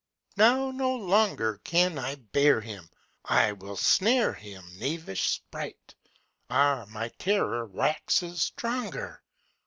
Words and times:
Now 0.35 0.71
no 0.71 0.95
longer 0.95 1.61
Can 1.63 1.99
I 1.99 2.15
bear 2.15 2.59
him; 2.59 2.89
I 3.23 3.51
will 3.51 3.75
snare 3.77 4.33
him, 4.33 4.67
Knavish 4.79 5.27
sprite! 5.27 5.93
Ah, 6.49 6.87
my 6.89 7.09
terror 7.19 7.65
waxes 7.67 8.41
stronger! 8.41 9.21